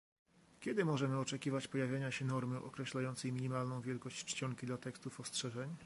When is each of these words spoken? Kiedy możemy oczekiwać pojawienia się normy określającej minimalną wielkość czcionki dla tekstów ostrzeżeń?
Kiedy 0.59 0.85
możemy 0.85 1.19
oczekiwać 1.19 1.67
pojawienia 1.67 2.11
się 2.11 2.25
normy 2.25 2.57
określającej 2.57 3.31
minimalną 3.31 3.81
wielkość 3.81 4.25
czcionki 4.25 4.65
dla 4.67 4.77
tekstów 4.77 5.19
ostrzeżeń? 5.19 5.75